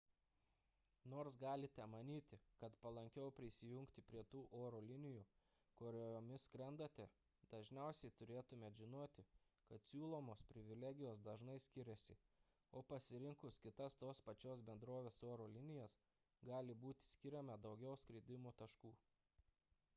[1.11, 5.25] nors galite manyti kad palankiau prisijungti prie tų oro linijų
[5.81, 7.07] kuriomis skrendate
[7.51, 9.25] dažniausiai turėtumėte žinoti
[9.69, 12.17] kad siūlomos privilegijos dažnai skiriasi
[12.81, 15.99] o pasirinkus kitas tos pačios bendrovės oro linijas
[16.51, 18.95] gali būti skiriama daugiau skridimo taškų